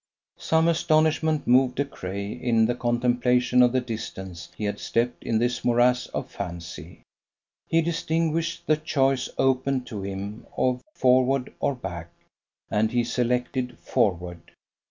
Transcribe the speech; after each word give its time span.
Some 0.39 0.67
astonishment 0.67 1.45
moved 1.45 1.75
De 1.75 1.85
Craye 1.85 2.31
in 2.31 2.65
the 2.65 2.73
contemplation 2.73 3.61
of 3.61 3.71
the 3.71 3.79
distance 3.81 4.49
he 4.57 4.63
had 4.63 4.79
stepped 4.79 5.23
in 5.23 5.37
this 5.37 5.63
morass 5.63 6.07
of 6.07 6.27
fancy. 6.31 7.03
He 7.67 7.83
distinguished 7.83 8.65
the 8.65 8.77
choice 8.77 9.29
open 9.37 9.83
to 9.83 10.01
him 10.01 10.47
of 10.57 10.81
forward 10.95 11.53
or 11.59 11.75
back, 11.75 12.09
and 12.71 12.91
he 12.91 13.03
selected 13.03 13.77
forward. 13.77 14.39